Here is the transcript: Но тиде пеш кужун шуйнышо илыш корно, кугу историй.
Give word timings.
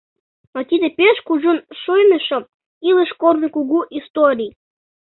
Но 0.53 0.59
тиде 0.69 0.87
пеш 0.97 1.17
кужун 1.27 1.59
шуйнышо 1.81 2.39
илыш 2.89 3.11
корно, 3.21 3.47
кугу 3.55 3.79
историй. 3.99 4.51